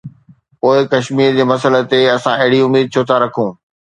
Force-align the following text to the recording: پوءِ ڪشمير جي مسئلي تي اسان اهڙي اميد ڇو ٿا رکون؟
پوءِ 0.59 0.77
ڪشمير 0.93 1.31
جي 1.39 1.43
مسئلي 1.51 1.81
تي 1.91 1.99
اسان 2.15 2.33
اهڙي 2.41 2.59
اميد 2.67 2.85
ڇو 2.93 3.01
ٿا 3.09 3.15
رکون؟ 3.23 3.49